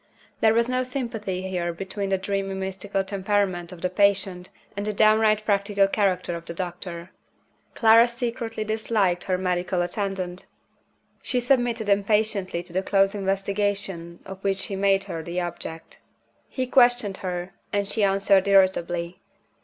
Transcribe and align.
There 0.39 0.55
was 0.55 0.67
no 0.67 0.81
sympathy 0.81 1.43
here 1.43 1.71
between 1.73 2.09
the 2.09 2.17
dreamy 2.17 2.55
mystical 2.55 3.03
temperament 3.03 3.71
of 3.71 3.81
the 3.83 3.89
patient 3.91 4.49
and 4.75 4.87
the 4.87 4.93
downright 4.93 5.45
practical 5.45 5.87
character 5.87 6.35
of 6.35 6.45
the 6.45 6.55
doctor. 6.55 7.11
Clara 7.75 8.07
secretly 8.07 8.63
disliked 8.63 9.25
her 9.25 9.37
medical 9.37 9.83
attendant. 9.83 10.47
She 11.21 11.39
submitted 11.39 11.87
impatiently 11.87 12.63
to 12.63 12.73
the 12.73 12.81
close 12.81 13.13
investigation 13.13 14.21
of 14.25 14.43
which 14.43 14.65
he 14.65 14.75
made 14.75 15.03
her 15.03 15.21
the 15.21 15.39
object. 15.39 15.99
He 16.49 16.65
questioned 16.65 17.17
her 17.17 17.53
and 17.71 17.87
she 17.87 18.03
answered 18.03 18.47
irritably. 18.47 19.21